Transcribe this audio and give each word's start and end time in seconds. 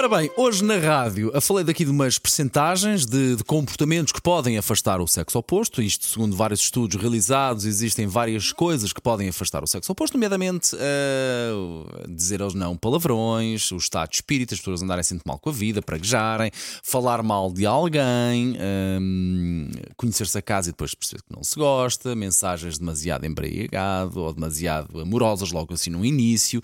Ora 0.00 0.08
bem, 0.08 0.30
hoje 0.34 0.64
na 0.64 0.78
rádio 0.78 1.30
falei 1.42 1.62
daqui 1.62 1.84
de 1.84 1.90
umas 1.90 2.18
percentagens 2.18 3.04
de, 3.04 3.36
de 3.36 3.44
comportamentos 3.44 4.14
que 4.14 4.22
podem 4.22 4.56
afastar 4.56 4.98
o 4.98 5.06
sexo 5.06 5.38
oposto. 5.38 5.82
Isto, 5.82 6.06
segundo 6.06 6.34
vários 6.34 6.60
estudos 6.60 6.98
realizados, 6.98 7.66
existem 7.66 8.06
várias 8.06 8.50
coisas 8.50 8.94
que 8.94 9.00
podem 9.02 9.28
afastar 9.28 9.62
o 9.62 9.66
sexo 9.66 9.92
oposto, 9.92 10.14
nomeadamente 10.14 10.74
uh, 10.74 12.08
dizer 12.08 12.40
aos 12.40 12.54
não 12.54 12.78
palavrões, 12.78 13.70
o 13.72 13.76
estado 13.76 14.08
de 14.08 14.16
espírito, 14.16 14.54
as 14.54 14.60
pessoas 14.60 14.82
andarem 14.82 15.04
sempre 15.04 15.24
mal 15.26 15.38
com 15.38 15.50
a 15.50 15.52
vida, 15.52 15.82
praguejarem, 15.82 16.50
falar 16.82 17.22
mal 17.22 17.52
de 17.52 17.66
alguém, 17.66 18.56
um, 18.98 19.68
conhecer-se 19.98 20.38
a 20.38 20.40
casa 20.40 20.70
e 20.70 20.72
depois 20.72 20.94
perceber 20.94 21.20
que 21.28 21.36
não 21.36 21.44
se 21.44 21.56
gosta, 21.56 22.16
mensagens 22.16 22.78
demasiado 22.78 23.26
embriagado 23.26 24.18
ou 24.18 24.32
demasiado 24.32 24.98
amorosas 24.98 25.52
logo 25.52 25.74
assim 25.74 25.90
no 25.90 26.06
início. 26.06 26.62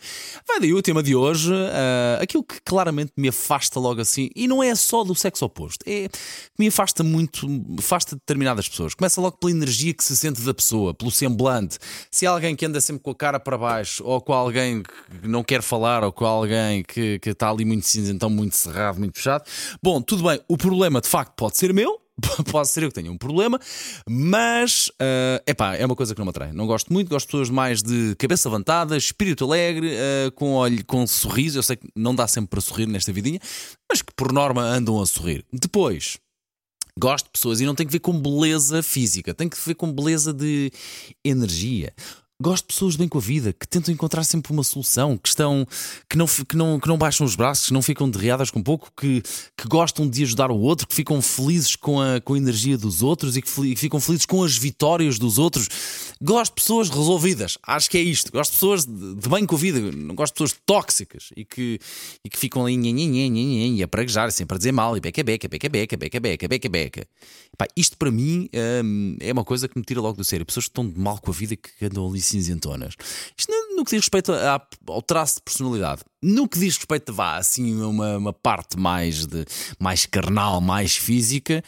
Vai 0.48 0.58
daí 0.58 0.72
o 0.72 0.80
tema 0.80 1.02
de 1.02 1.14
hoje, 1.14 1.52
uh, 1.52 2.22
aquilo 2.22 2.42
que 2.42 2.62
claramente 2.64 3.12
me 3.14 3.25
afasta 3.28 3.78
logo 3.80 4.00
assim, 4.00 4.30
e 4.34 4.46
não 4.46 4.62
é 4.62 4.74
só 4.74 5.04
do 5.04 5.14
sexo 5.14 5.44
oposto, 5.44 5.84
é 5.86 6.08
me 6.58 6.68
afasta 6.68 7.02
muito, 7.02 7.46
afasta 7.78 8.16
determinadas 8.16 8.68
pessoas. 8.68 8.94
Começa 8.94 9.20
logo 9.20 9.36
pela 9.36 9.52
energia 9.52 9.92
que 9.92 10.04
se 10.04 10.16
sente 10.16 10.40
da 10.40 10.54
pessoa, 10.54 10.94
pelo 10.94 11.10
semblante. 11.10 11.78
Se 12.10 12.26
é 12.26 12.28
alguém 12.28 12.54
que 12.56 12.64
anda 12.64 12.80
sempre 12.80 13.02
com 13.02 13.10
a 13.10 13.14
cara 13.14 13.40
para 13.40 13.58
baixo, 13.58 14.02
ou 14.04 14.20
com 14.20 14.32
alguém 14.32 14.82
que 14.82 15.28
não 15.28 15.42
quer 15.42 15.62
falar, 15.62 16.04
ou 16.04 16.12
com 16.12 16.24
alguém 16.24 16.82
que, 16.82 17.18
que 17.18 17.30
está 17.30 17.50
ali 17.50 17.64
muito 17.64 17.86
cinzentão, 17.86 18.30
muito 18.30 18.56
cerrado, 18.56 18.98
muito 18.98 19.16
fechado, 19.16 19.44
bom, 19.82 20.00
tudo 20.00 20.22
bem, 20.22 20.40
o 20.48 20.56
problema 20.56 21.00
de 21.00 21.08
facto 21.08 21.34
pode 21.36 21.58
ser 21.58 21.72
meu, 21.72 22.00
Pode 22.50 22.68
ser 22.68 22.82
eu 22.82 22.88
que 22.88 22.94
tenha 22.94 23.12
um 23.12 23.18
problema, 23.18 23.60
mas 24.08 24.88
uh, 24.88 25.42
epá, 25.46 25.76
é 25.76 25.84
uma 25.84 25.96
coisa 25.96 26.14
que 26.14 26.18
não 26.18 26.24
me 26.24 26.30
atrai. 26.30 26.52
Não 26.52 26.66
gosto 26.66 26.92
muito, 26.92 27.08
gosto 27.08 27.26
de 27.26 27.32
pessoas 27.32 27.50
mais 27.50 27.82
de 27.82 28.14
cabeça 28.16 28.48
levantada, 28.48 28.96
espírito 28.96 29.44
alegre, 29.44 29.88
uh, 29.88 30.32
com 30.32 30.54
olho, 30.54 30.84
com 30.86 31.06
sorriso. 31.06 31.58
Eu 31.58 31.62
sei 31.62 31.76
que 31.76 31.88
não 31.94 32.14
dá 32.14 32.26
sempre 32.26 32.50
para 32.50 32.60
sorrir 32.60 32.86
nesta 32.86 33.12
vidinha, 33.12 33.40
mas 33.90 34.02
que 34.02 34.12
por 34.14 34.32
norma 34.32 34.62
andam 34.62 35.00
a 35.00 35.06
sorrir. 35.06 35.44
Depois, 35.52 36.18
gosto 36.98 37.26
de 37.26 37.32
pessoas 37.32 37.60
e 37.60 37.66
não 37.66 37.74
tem 37.74 37.86
que 37.86 37.92
ver 37.92 38.00
com 38.00 38.18
beleza 38.18 38.82
física, 38.82 39.34
tem 39.34 39.48
que 39.48 39.58
ver 39.64 39.74
com 39.74 39.92
beleza 39.92 40.32
de 40.32 40.72
energia. 41.24 41.92
Gosto 42.38 42.64
de 42.64 42.74
pessoas 42.74 42.96
bem 42.96 43.08
com 43.08 43.16
a 43.16 43.20
vida, 43.20 43.50
que 43.50 43.66
tentam 43.66 43.94
encontrar 43.94 44.22
sempre 44.22 44.52
uma 44.52 44.62
solução, 44.62 45.16
que 45.16 45.26
estão 45.26 45.66
que 46.06 46.18
não, 46.18 46.26
que 46.26 46.54
não, 46.54 46.78
que 46.78 46.86
não 46.86 46.98
baixam 46.98 47.26
os 47.26 47.34
braços, 47.34 47.68
que 47.68 47.72
não 47.72 47.80
ficam 47.80 48.10
derriadas 48.10 48.50
com 48.50 48.62
pouco, 48.62 48.92
que, 48.94 49.22
que 49.56 49.66
gostam 49.66 50.06
de 50.06 50.22
ajudar 50.22 50.50
o 50.50 50.58
outro, 50.58 50.86
que 50.86 50.94
ficam 50.94 51.22
felizes 51.22 51.76
com 51.76 51.98
a, 51.98 52.20
com 52.20 52.34
a 52.34 52.36
energia 52.36 52.76
dos 52.76 53.02
outros 53.02 53.38
e 53.38 53.42
que, 53.42 53.50
que 53.50 53.76
ficam 53.76 53.98
felizes 53.98 54.26
com 54.26 54.44
as 54.44 54.54
vitórias 54.54 55.18
dos 55.18 55.38
outros. 55.38 55.66
Gosto 56.20 56.52
de 56.52 56.60
pessoas 56.60 56.90
resolvidas, 56.90 57.56
acho 57.66 57.88
que 57.88 57.96
é 57.96 58.02
isto. 58.02 58.30
Gosto 58.30 58.50
de 58.50 58.56
pessoas 58.58 58.84
de, 58.84 59.14
de 59.14 59.28
bem 59.30 59.46
com 59.46 59.54
a 59.54 59.58
vida, 59.58 59.80
não 59.80 60.14
gosto 60.14 60.34
de 60.34 60.36
pessoas 60.36 60.60
tóxicas 60.66 61.30
e 61.34 61.42
que, 61.42 61.78
e 62.22 62.28
que 62.28 62.38
ficam 62.38 62.66
ali 62.66 62.76
e 62.76 63.82
a 63.82 63.88
praguejar, 63.88 64.30
sempre 64.30 64.56
a 64.56 64.58
dizer 64.58 64.72
mal, 64.72 64.94
e 64.94 65.00
beca, 65.00 65.24
beca, 65.24 65.48
beca, 65.48 65.70
beca, 65.70 65.96
beca, 65.96 66.20
beca, 66.20 66.48
beca, 66.48 66.68
beca. 66.68 67.08
Epá, 67.54 67.66
isto 67.74 67.96
para 67.96 68.10
mim 68.10 68.46
hum, 68.84 69.16
é 69.20 69.32
uma 69.32 69.44
coisa 69.44 69.66
que 69.66 69.78
me 69.78 69.84
tira 69.84 70.02
logo 70.02 70.18
do 70.18 70.24
sério. 70.24 70.44
Pessoas 70.44 70.66
que 70.66 70.70
estão 70.70 70.86
de 70.86 71.00
mal 71.00 71.18
com 71.18 71.30
a 71.30 71.34
vida 71.34 71.56
que 71.56 71.70
andam 71.82 72.06
ali 72.06 72.25
cinzentonas. 72.26 72.94
Isto 73.36 73.52
no, 73.74 73.84
que 73.84 73.90
diz 73.90 74.00
respeito 74.00 74.32
a, 74.32 74.60
ao 74.88 75.02
traço 75.02 75.36
de 75.36 75.42
personalidade. 75.42 76.02
No 76.22 76.48
que 76.48 76.58
diz 76.58 76.76
respeito, 76.76 77.12
vá, 77.12 77.36
assim, 77.36 77.80
uma, 77.80 78.16
uma 78.16 78.32
parte 78.32 78.78
mais, 78.78 79.26
de, 79.26 79.44
mais 79.78 80.06
carnal, 80.06 80.60
mais 80.60 80.96
física, 80.96 81.62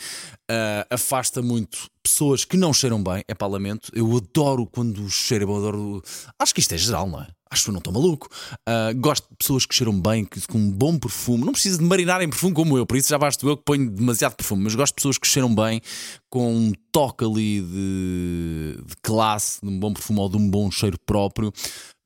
uh, 0.50 0.95
afasta 0.95 1.42
muito 1.42 1.89
pessoas 2.03 2.45
que 2.45 2.56
não 2.56 2.73
cheiram 2.73 3.03
bem. 3.03 3.23
É 3.28 3.34
parlamento. 3.34 3.91
Eu 3.95 4.17
adoro 4.17 4.67
quando 4.67 5.09
cheiram, 5.11 5.50
eu 5.50 5.56
adoro. 5.56 6.03
Acho 6.39 6.55
que 6.55 6.61
isto 6.61 6.75
é 6.75 6.78
geral, 6.78 7.09
não 7.09 7.22
é? 7.22 7.27
Acho 7.50 7.64
que 7.64 7.70
eu 7.70 7.72
não 7.72 7.78
estou 7.78 7.92
maluco. 7.92 8.28
Uh, 8.68 8.98
gosto 8.98 9.28
de 9.30 9.36
pessoas 9.36 9.66
que 9.66 9.74
cheiram 9.74 9.98
bem, 9.98 10.24
que, 10.24 10.41
com 10.46 10.58
um 10.58 10.70
bom 10.70 10.98
perfume. 10.98 11.44
Não 11.44 11.52
preciso 11.52 11.78
de 11.78 11.84
marinar 11.84 12.20
em 12.22 12.28
perfume 12.28 12.54
como 12.54 12.76
eu, 12.76 12.86
por 12.86 12.97
isso 12.97 13.09
já 13.09 13.19
basto 13.19 13.48
eu 13.48 13.56
que 13.56 13.64
ponho 13.64 13.91
demasiado 13.91 14.34
perfume. 14.34 14.64
Mas 14.64 14.75
gosto 14.75 14.92
de 14.92 14.97
pessoas 14.97 15.19
que 15.19 15.26
cheiram 15.26 15.54
bem, 15.54 15.81
com 16.28 16.54
um 16.54 16.72
toque 16.92 17.25
ali 17.25 17.60
de, 17.60 18.82
de 18.84 18.97
classe, 19.03 19.60
de 19.62 19.69
um 19.69 19.78
bom 19.78 19.92
perfume 19.92 20.20
ou 20.20 20.28
de 20.28 20.37
um 20.37 20.50
bom 20.50 20.70
cheiro 20.70 20.98
próprio 21.06 21.53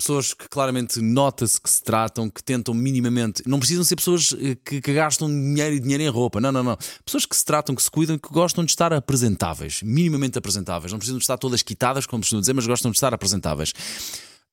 pessoas 0.03 0.35
que 0.35 0.49
claramente 0.49 1.01
nota-se 1.01 1.61
que 1.61 1.71
se 1.71 1.83
tratam, 1.83 2.29
que 2.29 2.43
tentam 2.43 2.75
minimamente. 2.75 3.43
Não 3.47 3.59
precisam 3.59 3.85
ser 3.85 3.97
pessoas 3.97 4.35
eh, 4.39 4.57
que, 4.57 4.81
que, 4.81 4.93
gastam 4.93 5.29
dinheiro 5.29 5.77
e 5.77 5.81
dinheiro 5.81 6.03
em 6.03 6.09
roupa. 6.09 6.41
Não, 6.41 6.51
não, 6.51 6.63
não. 6.63 6.77
Pessoas 7.05 7.25
que 7.25 7.37
se 7.37 7.45
tratam, 7.45 7.75
que 7.75 7.83
se 7.83 7.91
cuidam, 7.91 8.19
que 8.19 8.29
gostam 8.29 8.65
de 8.65 8.73
estar 8.73 8.93
apresentáveis, 8.93 9.81
minimamente 9.83 10.37
apresentáveis. 10.37 10.91
Não 10.91 10.99
precisam 10.99 11.19
de 11.19 11.25
estar 11.25 11.39
todas 11.39 11.63
quitadas, 11.63 12.05
como 12.05 12.21
costumam 12.23 12.41
dizer, 12.41 12.53
mas 12.53 12.67
gostam 12.67 12.91
de 12.91 12.97
estar 12.97 13.15
apresentáveis. 13.15 13.73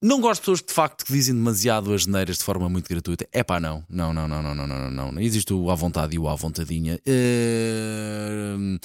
Não 0.01 0.21
gosto 0.21 0.39
de 0.39 0.41
pessoas 0.43 0.61
que 0.61 0.67
de 0.67 0.73
facto 0.73 1.05
que 1.05 1.11
dizem 1.11 1.35
demasiado 1.35 1.93
as 1.93 2.05
neiras 2.05 2.37
de 2.37 2.43
forma 2.43 2.69
muito 2.69 2.87
gratuita. 2.87 3.27
É 3.33 3.43
pá, 3.43 3.59
não. 3.59 3.83
Não, 3.89 4.13
não, 4.13 4.27
não, 4.27 4.41
não, 4.41 4.55
não, 4.55 4.67
não, 4.67 5.11
não. 5.11 5.21
Existe 5.21 5.53
o 5.53 5.69
à 5.69 5.75
vontade 5.75 6.15
e 6.15 6.19
o 6.19 6.29
à 6.29 6.35
vontadinha. 6.35 6.99
Uh... 7.05 8.79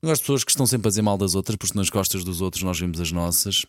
Não 0.00 0.10
gosto 0.10 0.20
de 0.20 0.26
pessoas 0.26 0.44
que 0.44 0.52
estão 0.52 0.66
sempre 0.66 0.86
a 0.86 0.90
dizer 0.90 1.02
mal 1.02 1.18
das 1.18 1.34
outras, 1.34 1.56
porque 1.56 1.76
nas 1.76 1.90
costas 1.90 2.22
dos 2.22 2.40
outros 2.40 2.62
nós 2.62 2.78
vemos 2.78 3.00
as 3.00 3.10
nossas. 3.10 3.66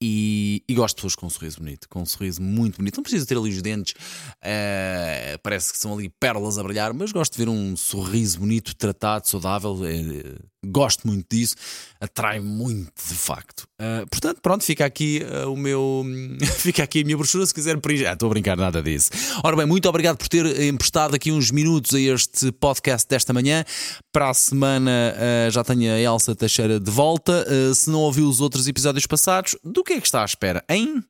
E, 0.00 0.62
e, 0.68 0.74
gosto 0.74 0.94
de 0.94 1.00
pessoas 1.00 1.16
com 1.16 1.26
um 1.26 1.30
sorriso 1.30 1.58
bonito, 1.58 1.88
com 1.88 2.00
um 2.02 2.06
sorriso 2.06 2.40
muito 2.40 2.76
bonito. 2.76 2.96
Não 2.96 3.02
precisa 3.02 3.26
ter 3.26 3.36
ali 3.36 3.50
os 3.50 3.60
dentes, 3.60 3.94
uh, 3.94 5.38
parece 5.42 5.72
que 5.72 5.78
são 5.78 5.92
ali 5.92 6.08
pérolas 6.08 6.56
a 6.56 6.62
brilhar, 6.62 6.94
mas 6.94 7.10
gosto 7.10 7.32
de 7.32 7.38
ver 7.38 7.48
um 7.50 7.76
sorriso 7.76 8.38
bonito, 8.38 8.76
tratado, 8.76 9.28
saudável. 9.28 9.72
Uh, 9.72 10.38
gosto 10.64 11.06
muito 11.06 11.26
disso, 11.30 11.54
atrai 12.00 12.40
muito 12.40 12.90
de 13.08 13.14
facto. 13.14 13.66
Uh, 13.80 14.06
portanto, 14.10 14.40
pronto, 14.42 14.64
fica 14.64 14.84
aqui 14.84 15.22
uh, 15.24 15.52
o 15.52 15.56
meu. 15.56 16.04
fica 16.58 16.82
aqui 16.82 17.02
a 17.02 17.04
minha 17.04 17.16
brochura 17.16 17.46
se 17.46 17.54
quiser 17.54 17.78
preencher. 17.78 18.06
Ah, 18.06 18.12
estou 18.12 18.26
a 18.26 18.30
brincar, 18.30 18.56
nada 18.56 18.82
disso. 18.82 19.10
Ora 19.42 19.56
bem, 19.56 19.66
muito 19.66 19.88
obrigado 19.88 20.16
por 20.16 20.28
ter 20.28 20.60
emprestado 20.62 21.14
aqui 21.14 21.30
uns 21.30 21.50
minutos 21.50 21.94
a 21.94 22.00
este 22.00 22.52
podcast 22.52 23.08
desta 23.08 23.32
manhã. 23.32 23.64
Para 24.12 24.30
a 24.30 24.34
semana 24.34 25.14
uh, 25.16 25.50
já 25.50 25.62
tenho 25.62 25.92
a 25.92 25.98
Elsa 25.98 26.34
Teixeira 26.34 26.80
de 26.80 26.90
volta. 26.90 27.46
se 27.74 27.90
não 27.90 28.00
ouviu 28.00 28.28
os 28.28 28.40
outros 28.40 28.66
episódios 28.66 29.06
passados, 29.06 29.56
do 29.64 29.84
que 29.84 29.94
é 29.94 30.00
que 30.00 30.06
está 30.06 30.22
à 30.22 30.24
espera, 30.24 30.64
hein? 30.68 31.02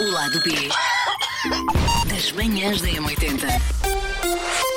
O 0.00 0.10
lado 0.10 0.42
B 0.42 0.52
das 2.08 2.32
manhãs 2.32 2.80
da 2.80 2.88
M80. 2.88 4.75